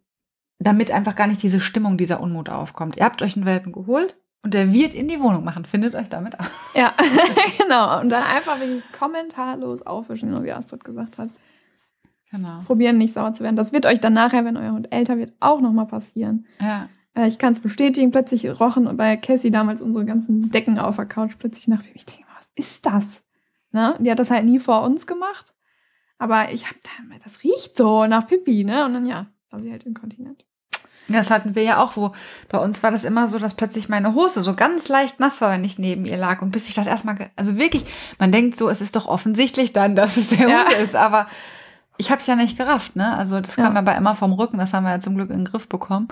[0.59, 2.97] damit einfach gar nicht diese Stimmung, dieser Unmut aufkommt.
[2.97, 5.65] Ihr habt euch einen Welpen geholt, und der wird in die Wohnung machen.
[5.65, 6.51] Findet euch damit ab.
[6.75, 6.95] Ja,
[7.59, 8.01] genau.
[8.01, 11.31] Und dann einfach wirklich kommentarlos aufwischen, wie Astrid gesagt hat.
[12.31, 12.61] Genau.
[12.65, 13.57] Probieren, nicht sauer zu werden.
[13.57, 16.47] Das wird euch dann nachher, wenn euer Hund älter wird, auch nochmal passieren.
[16.61, 16.89] Ja.
[17.15, 21.07] Äh, ich kann es bestätigen, plötzlich rochen bei Cassie damals unsere ganzen Decken auf der
[21.07, 21.83] Couch plötzlich nach.
[21.95, 23.23] Ich denke, was ist das?
[23.73, 23.97] Ne?
[23.99, 25.53] Die hat das halt nie vor uns gemacht.
[26.19, 28.85] Aber ich hab da, das riecht so nach Pipi, ne?
[28.85, 30.45] Und dann ja, war sie halt inkontinent.
[31.13, 32.13] Das hatten wir ja auch, wo
[32.49, 35.51] bei uns war das immer so, dass plötzlich meine Hose so ganz leicht nass war,
[35.51, 36.43] wenn ich neben ihr lag.
[36.43, 37.85] Und bis ich das erstmal, also wirklich,
[38.19, 40.65] man denkt so, es ist doch offensichtlich dann, dass es der ja.
[40.65, 41.27] Hund ist, aber
[41.97, 43.17] ich habe es ja nicht gerafft, ne?
[43.17, 43.79] Also das kam ja.
[43.81, 46.09] aber immer vom Rücken, das haben wir ja zum Glück in den Griff bekommen.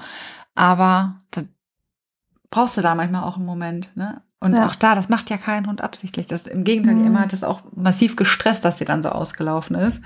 [0.55, 1.43] Aber da
[2.51, 4.21] brauchst du da manchmal auch einen Moment, ne?
[4.41, 4.67] Und ja.
[4.67, 6.27] auch da, das macht ja kein Hund absichtlich.
[6.27, 7.03] Das, Im Gegenteil, mhm.
[7.03, 10.01] die Emma hat das auch massiv gestresst, dass sie dann so ausgelaufen ist.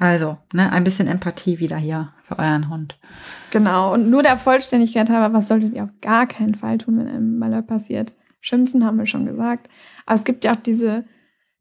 [0.00, 2.98] Also, ne, ein bisschen Empathie wieder hier für euren Hund.
[3.50, 3.92] Genau.
[3.92, 7.38] Und nur der Vollständigkeit halber, was solltet ihr auf gar keinen Fall tun, wenn einem
[7.38, 8.14] Malheur passiert?
[8.40, 9.68] Schimpfen haben wir schon gesagt.
[10.06, 11.04] Aber es gibt ja auch diese,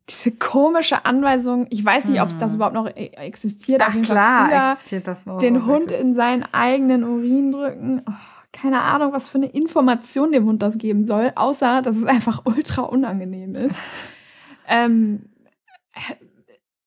[0.08, 1.68] diese komische Anweisung.
[1.70, 2.56] Ich weiß nicht, ob das hm.
[2.56, 3.84] überhaupt noch e-, existiert.
[3.86, 5.40] Ach klar, existiert das noch.
[5.40, 8.04] Den Hund in seinen eigenen Urin drücken.
[8.08, 8.14] Oh,
[8.54, 12.44] keine Ahnung, was für eine Information dem Hund das geben soll, außer dass es einfach
[12.46, 13.76] ultra unangenehm ist.
[14.70, 15.26] ähm,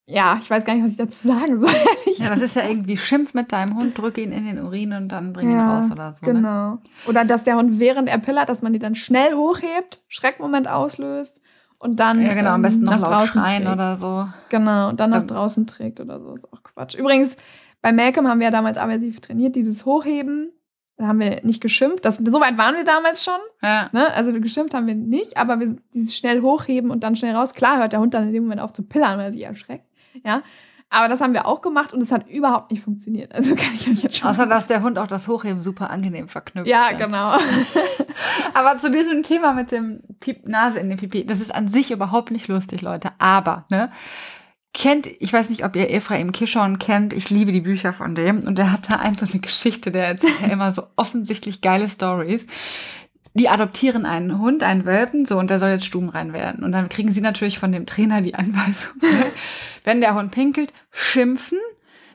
[0.06, 1.70] ja, ich weiß gar nicht, was ich dazu sagen soll.
[2.16, 5.08] ja, das ist ja irgendwie Schimpf mit deinem Hund, drücke ihn in den Urin und
[5.08, 6.26] dann bring ja, ihn raus oder so.
[6.26, 6.32] Ne?
[6.32, 6.70] Genau.
[6.70, 6.78] Ne?
[7.06, 11.40] Oder dass der Hund während er pillert, dass man die dann schnell hochhebt, Schreckmoment auslöst
[11.78, 13.74] und dann ja, genau, am besten ähm, noch nach laut schreien trägt.
[13.74, 14.28] oder so.
[14.48, 16.34] Genau, und dann nach draußen trägt oder so.
[16.34, 16.94] Ist auch Quatsch.
[16.94, 17.36] Übrigens,
[17.80, 20.52] bei Malcolm haben wir ja damals aversiv trainiert, dieses Hochheben.
[20.96, 22.04] Da haben wir nicht geschimpft.
[22.04, 23.40] Das, so weit waren wir damals schon.
[23.62, 23.88] Ja.
[23.92, 24.12] Ne?
[24.14, 27.54] Also geschimpft haben wir nicht, aber wir, dieses schnell hochheben und dann schnell raus.
[27.54, 29.86] Klar hört der Hund dann in dem Moment auf zu pillern, weil er sich erschreckt.
[30.24, 30.42] Ja.
[30.92, 33.34] Aber das haben wir auch gemacht und es hat überhaupt nicht funktioniert.
[33.34, 34.28] Also kann ich euch jetzt schon.
[34.28, 36.68] Außer, dass der Hund auch das Hochheben super angenehm verknüpft.
[36.68, 36.98] Ja, hat.
[36.98, 37.38] genau.
[38.54, 41.90] Aber zu diesem Thema mit dem Piep Nase in den Pipi, das ist an sich
[41.90, 43.10] überhaupt nicht lustig, Leute.
[43.16, 43.90] Aber, ne?
[44.74, 48.46] Kennt, ich weiß nicht, ob ihr Ephraim Kishon kennt, ich liebe die Bücher von dem
[48.46, 51.88] und der hat da ein so eine Geschichte, der erzählt ja immer so offensichtlich geile
[51.90, 52.46] Stories
[53.34, 56.64] die adoptieren einen Hund, einen Welpen, so, und der soll jetzt stubenrein werden.
[56.64, 58.94] Und dann kriegen sie natürlich von dem Trainer die Anweisung,
[59.84, 61.58] wenn der Hund pinkelt, schimpfen,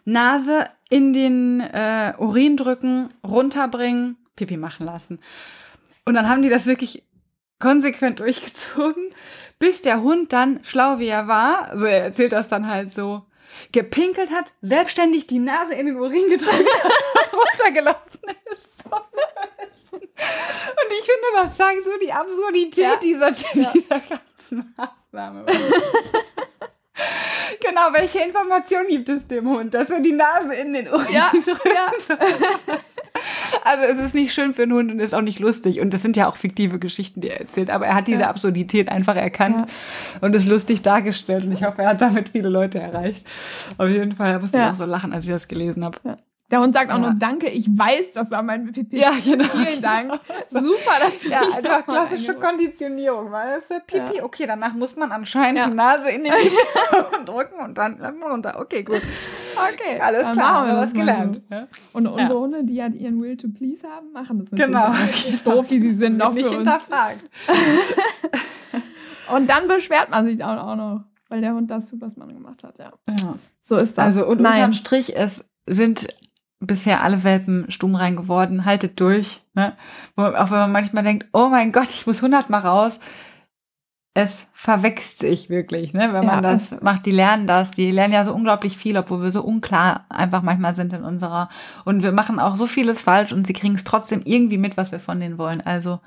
[0.06, 5.20] Nase in den äh, Urin drücken, runterbringen, Pipi machen lassen.
[6.06, 7.04] Und dann haben die das wirklich
[7.60, 9.10] konsequent durchgezogen,
[9.60, 13.26] bis der Hund dann, schlau wie er war, also er erzählt das dann halt so,
[13.72, 16.52] gepinkelt hat, selbstständig die Nase in den Urin gedrückt
[17.34, 18.20] runtergelaufen
[18.52, 18.68] ist.
[19.92, 22.96] Und ich finde, das zeigt so die Absurdität ja.
[22.98, 23.72] dieser, ja.
[23.74, 25.46] dieser ganzen Maßnahme.
[27.62, 31.32] genau, welche Information gibt es dem Hund, dass er die Nase in den Ohren ja,
[31.66, 31.92] ja.
[33.64, 35.82] Also es ist nicht schön für einen Hund und ist auch nicht lustig.
[35.82, 37.70] Und das sind ja auch fiktive Geschichten, die er erzählt.
[37.70, 38.30] Aber er hat diese ja.
[38.30, 39.66] Absurdität einfach erkannt ja.
[40.22, 41.46] und ist lustig dargestellt.
[41.46, 43.26] Und ich hoffe, er hat damit viele Leute erreicht.
[43.78, 44.68] Auf jeden Fall musste ja.
[44.68, 46.18] ich auch so lachen, als ich das gelesen habe.
[46.50, 47.12] Der Hund sagt auch ja.
[47.12, 49.44] nur Danke, ich weiß, dass da mein Pipi Ja, genau.
[49.44, 50.14] Vielen Dank.
[50.50, 53.80] Super, dass du Ja, einfach klassische Konditionierung, weißt du?
[53.82, 54.24] Pipi, ja.
[54.24, 55.68] okay, danach muss man anscheinend ja.
[55.68, 58.58] die Nase in den Pipi drücken und dann runter.
[58.62, 59.02] Okay, gut.
[59.56, 61.42] Okay, alles dann klar, haben wir was gelernt.
[61.92, 64.92] Und unsere Hunde, die ja ihren Will to Please haben, machen das natürlich genau.
[64.92, 65.46] nicht.
[65.46, 67.26] Doof, wie sie sind, noch nicht hinterfragt.
[69.36, 71.04] und dann beschwert man sich auch noch.
[71.28, 72.94] weil der Hund das tut, was man gemacht hat, ja.
[73.62, 74.06] So ist das.
[74.06, 74.54] Also und Nein.
[74.54, 76.08] unterm Strich, es sind
[76.60, 78.66] bisher alle Welpen stummrein geworden.
[78.66, 79.42] Haltet durch.
[79.54, 79.76] Ne?
[80.16, 83.00] Auch wenn man manchmal denkt, oh mein Gott, ich muss hundertmal raus.
[84.14, 86.12] Es verwächst sich wirklich, ne?
[86.12, 87.06] wenn man Ja, das macht.
[87.06, 87.70] Die lernen das.
[87.70, 91.50] Die lernen ja so unglaublich viel, obwohl wir so unklar einfach manchmal sind in unserer.
[91.86, 94.92] Und wir machen auch so vieles falsch und sie kriegen es trotzdem irgendwie mit, was
[94.92, 95.62] wir von denen wollen.
[95.62, 96.00] Also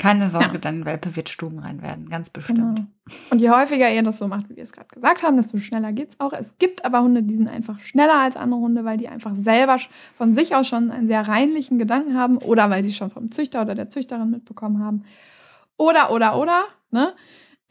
[0.00, 0.58] keine Sorge, Ja.
[0.58, 2.08] dein Welpe wird stubenrein werden.
[2.08, 2.58] Ganz bestimmt.
[2.58, 2.86] Genau.
[3.30, 5.92] Und je häufiger ihr das so macht, wie wir es gerade gesagt haben, desto schneller
[5.92, 6.32] geht's auch.
[6.32, 9.78] Es gibt aber Hunde, die sind einfach schneller als andere Hunde, weil die einfach selber
[10.16, 13.60] von sich aus schon einen sehr reinlichen Gedanken haben oder weil sie schon vom Züchter
[13.62, 15.04] oder der Züchterin mitbekommen haben.
[15.76, 17.12] Oder, oder, oder, ne?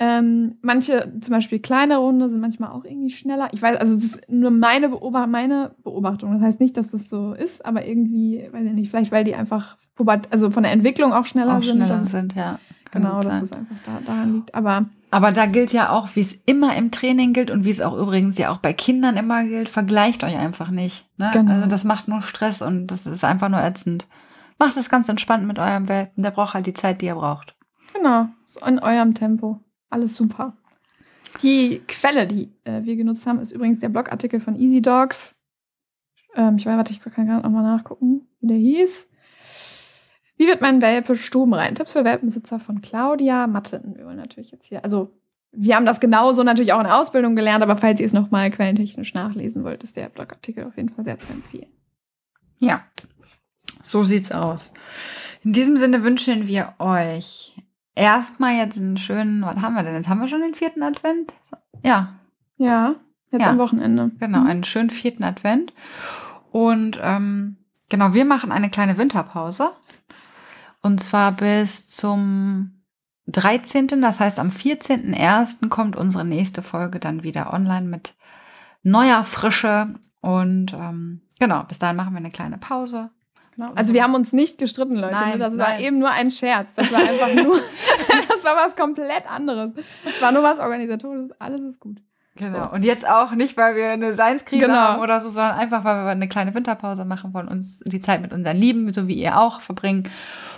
[0.02, 3.50] Ähm, manche, zum Beispiel kleinere Hunde, sind manchmal auch irgendwie schneller.
[3.52, 6.32] Ich weiß, also das ist nur meine, Beobacht meine Beobachtung.
[6.34, 9.36] Das heißt nicht, dass das so ist, aber irgendwie, weiß ich nicht, vielleicht weil die
[9.36, 11.76] einfach puber- also von der Entwicklung auch schneller Auch sind.
[11.78, 12.60] schneller dass sind, ja.
[12.92, 14.56] Kann Genau, dass das einfach da, daran liegt.
[14.56, 17.82] Aber Aber da gilt ja auch, wie es immer im Training gilt und wie es
[17.82, 21.06] auch übrigens ja auch bei Kindern immer gilt, vergleicht euch einfach nicht.
[21.18, 21.30] Ne?
[21.34, 21.52] Genau.
[21.52, 24.08] Also das macht nur Stress und das ist einfach nur ätzend.
[24.58, 26.24] Macht es ganz entspannt mit eurem Welpen.
[26.24, 27.56] Der braucht halt die Zeit, die er braucht.
[27.94, 29.60] Genau, so in eurem Tempo.
[29.90, 30.56] Alles super.
[31.44, 35.40] Die Quelle, die äh, wir genutzt haben, ist übrigens der Blogartikel von Easy Dogs.
[36.36, 39.08] Ähm, ich weiß, warte, ich kann gerade nochmal nachgucken, wie der hieß.
[40.38, 41.76] Wie wird mein Welpe stubenrein?
[41.76, 43.96] Tipps für Welpenbesitzer von Claudia Matten.
[43.98, 45.14] Wir wollen natürlich jetzt hier, also
[45.52, 48.52] wir haben das genauso natürlich auch in der Ausbildung gelernt, aber falls ihr es nochmal
[48.52, 51.72] quellentechnisch nachlesen wollt, ist der Blogartikel auf jeden Fall sehr zu empfehlen.
[52.60, 52.86] Ja.
[53.82, 54.74] So sieht's aus.
[55.44, 57.58] In diesem Sinne wünschen wir euch
[57.96, 59.96] erstmal jetzt einen schönen, was haben wir denn?
[59.96, 61.34] Jetzt haben wir schon den vierten Advent?
[61.84, 62.14] Ja,
[62.58, 62.96] Ja,
[63.32, 63.52] jetzt Ja.
[63.52, 64.12] am Wochenende.
[64.20, 64.48] Genau, Mhm.
[64.48, 65.74] einen schönen vierten Advent.
[66.52, 67.58] Und ähm,
[67.90, 69.72] genau, wir machen eine kleine Winterpause.
[70.82, 72.84] Und zwar bis zum
[73.28, 73.88] 13.
[74.02, 75.70] Das heißt, am 14.01.
[75.70, 78.16] kommt unsere nächste Folge dann wieder online mit
[78.84, 79.94] neuer Frische.
[80.22, 83.10] Und ähm, genau, bis dahin machen wir eine kleine Pause.
[83.60, 83.74] Genau.
[83.76, 85.14] Also wir haben uns nicht gestritten, Leute.
[85.14, 85.38] Nein, ne?
[85.40, 85.82] das war nein.
[85.82, 86.70] eben nur ein Scherz.
[86.76, 87.60] Das war einfach nur,
[88.30, 89.74] das war was komplett anderes.
[90.06, 91.32] Das war nur was organisatorisches.
[91.40, 92.02] Alles ist gut.
[92.36, 92.72] Genau.
[92.72, 94.78] Und jetzt auch nicht, weil wir eine Seinskrise Genau.
[94.78, 98.22] haben oder so, sondern einfach, weil wir eine kleine Winterpause machen wollen, uns die Zeit
[98.22, 100.10] mit unseren Lieben, so wie ihr auch, verbringen.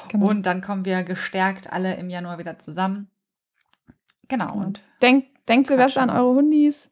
[0.10, 0.30] Genau.
[0.30, 3.10] Und dann kommen wir gestärkt alle im Januar wieder zusammen.
[4.28, 4.52] Genau.
[4.52, 4.64] Genau.
[4.64, 6.91] Und denkt, denkt Silvester an eure Hundis.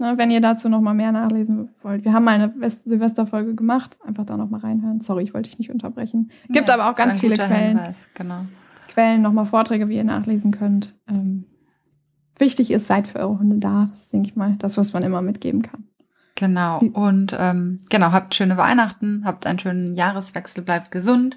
[0.00, 2.04] Ne, wenn ihr dazu noch mal mehr nachlesen wollt.
[2.06, 3.98] Wir haben mal eine West- Silvesterfolge gemacht.
[4.02, 5.02] Einfach da noch mal reinhören.
[5.02, 6.30] Sorry, ich wollte dich nicht unterbrechen.
[6.48, 7.76] Gibt Ja, aber auch ganz viele Quellen.
[7.78, 8.46] Hinweis, Genau.
[8.88, 10.98] Quellen, noch mal Vorträge, wie ihr nachlesen könnt.
[11.06, 11.44] Ähm,
[12.38, 13.88] wichtig ist, seid für eure Hunde da.
[13.90, 15.84] Das ist, denke ich mal, das, was man immer mitgeben kann.
[16.34, 16.78] Genau.
[16.78, 21.36] Und ähm, genau, habt schöne Weihnachten, habt einen schönen Jahreswechsel, bleibt gesund.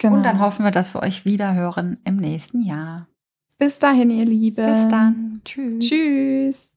[0.00, 0.16] Genau.
[0.16, 3.06] Und dann hoffen wir, dass wir euch wieder hören im nächsten Jahr.
[3.56, 4.66] Bis dahin, ihr Lieben.
[4.66, 5.40] Bis dann.
[5.44, 5.78] Tschüss.
[5.88, 6.73] Tschüss.